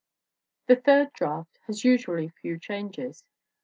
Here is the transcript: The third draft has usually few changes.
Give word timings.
The 0.65 0.77
third 0.77 1.13
draft 1.13 1.59
has 1.67 1.83
usually 1.83 2.29
few 2.41 2.57
changes. 2.57 3.23